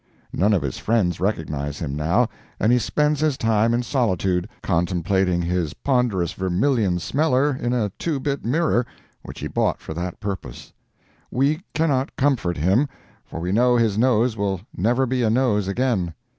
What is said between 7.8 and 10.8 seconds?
two bit mirror, which he bought for that purpose.